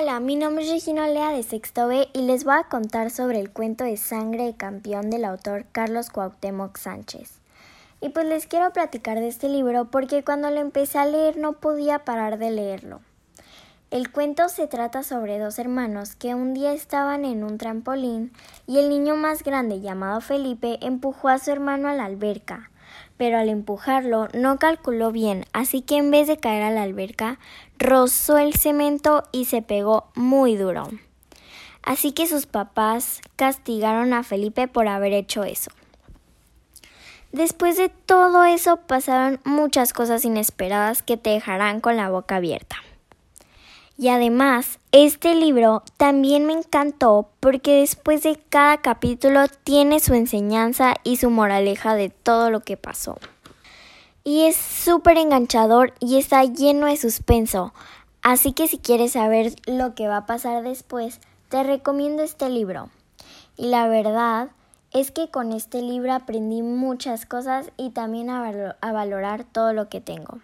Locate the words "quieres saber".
58.78-59.54